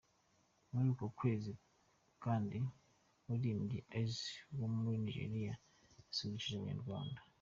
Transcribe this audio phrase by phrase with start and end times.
[0.71, 1.51] Muri uko kwezi
[2.23, 5.53] kandi umuririmbyi Eazi wo muri Nigeria
[5.97, 7.19] yasusurukije Abanyarwanda.